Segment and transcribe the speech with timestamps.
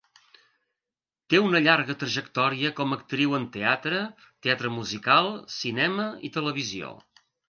[1.33, 3.99] Té una llarga trajectòria com a actriu en teatre,
[4.47, 6.91] teatre musical, cinema i televisió.